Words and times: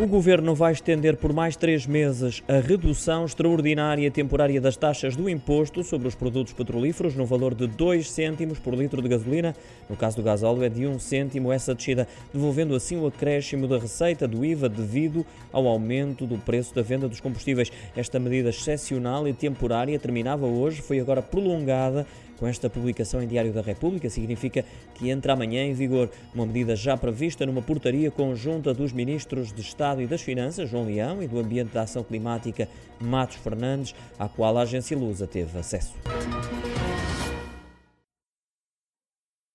O 0.00 0.06
Governo 0.06 0.54
vai 0.54 0.72
estender 0.72 1.14
por 1.18 1.30
mais 1.30 1.56
três 1.56 1.86
meses 1.86 2.42
a 2.48 2.58
redução 2.58 3.26
extraordinária 3.26 4.10
temporária 4.10 4.58
das 4.58 4.74
taxas 4.74 5.14
do 5.14 5.28
imposto 5.28 5.84
sobre 5.84 6.08
os 6.08 6.14
produtos 6.14 6.54
petrolíferos 6.54 7.14
no 7.14 7.26
valor 7.26 7.54
de 7.54 7.66
2 7.66 8.10
cêntimos 8.10 8.58
por 8.58 8.72
litro 8.72 9.02
de 9.02 9.10
gasolina. 9.10 9.54
No 9.90 9.96
caso 9.96 10.16
do 10.16 10.22
gasóleo 10.22 10.62
é 10.62 10.70
de 10.70 10.86
1 10.86 10.90
um 10.90 10.98
cêntimo 10.98 11.52
essa 11.52 11.74
descida, 11.74 12.08
devolvendo 12.32 12.74
assim 12.74 12.96
o 12.96 13.06
acréscimo 13.06 13.68
da 13.68 13.78
receita 13.78 14.26
do 14.26 14.42
IVA 14.42 14.70
devido 14.70 15.26
ao 15.52 15.68
aumento 15.68 16.26
do 16.26 16.38
preço 16.38 16.74
da 16.74 16.80
venda 16.80 17.06
dos 17.06 17.20
combustíveis. 17.20 17.70
Esta 17.94 18.18
medida 18.18 18.48
excepcional 18.48 19.28
e 19.28 19.34
temporária 19.34 19.98
terminava 19.98 20.46
hoje, 20.46 20.80
foi 20.80 20.98
agora 20.98 21.20
prolongada 21.20 22.06
com 22.40 22.46
esta 22.46 22.70
publicação 22.70 23.22
em 23.22 23.26
Diário 23.26 23.52
da 23.52 23.60
República, 23.60 24.08
significa 24.08 24.64
que 24.94 25.10
entra 25.10 25.34
amanhã 25.34 25.62
em 25.62 25.74
vigor 25.74 26.08
uma 26.34 26.46
medida 26.46 26.74
já 26.74 26.96
prevista 26.96 27.44
numa 27.44 27.60
portaria 27.60 28.10
conjunta 28.10 28.72
dos 28.72 28.94
ministros 28.94 29.52
de 29.52 29.60
Estado 29.60 29.89
e 29.98 30.06
das 30.06 30.22
Finanças, 30.22 30.68
João 30.68 30.86
Leão, 30.86 31.22
e 31.22 31.26
do 31.26 31.38
Ambiente 31.38 31.72
da 31.72 31.82
Ação 31.82 32.04
Climática, 32.04 32.68
Matos 33.00 33.36
Fernandes, 33.36 33.94
à 34.18 34.28
qual 34.28 34.56
a 34.58 34.62
agência 34.62 34.96
Lusa 34.96 35.26
teve 35.26 35.58
acesso. 35.58 35.94